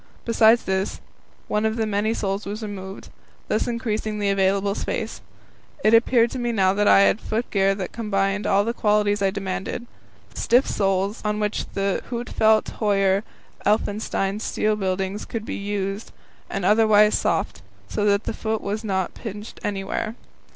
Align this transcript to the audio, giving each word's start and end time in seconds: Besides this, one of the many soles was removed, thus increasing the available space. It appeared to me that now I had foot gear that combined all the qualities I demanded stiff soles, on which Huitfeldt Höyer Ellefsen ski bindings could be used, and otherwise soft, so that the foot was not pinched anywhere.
Besides 0.25 0.63
this, 0.63 0.99
one 1.47 1.63
of 1.63 1.75
the 1.75 1.85
many 1.85 2.15
soles 2.15 2.47
was 2.47 2.63
removed, 2.63 3.09
thus 3.49 3.67
increasing 3.67 4.17
the 4.17 4.31
available 4.31 4.73
space. 4.73 5.21
It 5.83 5.93
appeared 5.93 6.31
to 6.31 6.39
me 6.39 6.51
that 6.53 6.75
now 6.85 6.91
I 6.91 7.01
had 7.01 7.21
foot 7.21 7.51
gear 7.51 7.75
that 7.75 7.91
combined 7.91 8.47
all 8.47 8.65
the 8.65 8.73
qualities 8.73 9.21
I 9.21 9.29
demanded 9.29 9.85
stiff 10.33 10.65
soles, 10.65 11.21
on 11.23 11.39
which 11.39 11.67
Huitfeldt 11.75 12.79
Höyer 12.79 13.21
Ellefsen 13.63 13.99
ski 14.41 14.67
bindings 14.73 15.23
could 15.27 15.45
be 15.45 15.53
used, 15.53 16.11
and 16.49 16.65
otherwise 16.65 17.15
soft, 17.15 17.61
so 17.87 18.03
that 18.05 18.23
the 18.23 18.33
foot 18.33 18.61
was 18.61 18.83
not 18.83 19.13
pinched 19.13 19.59
anywhere. 19.63 20.15